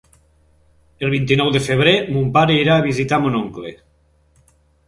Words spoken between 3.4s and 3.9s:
oncle.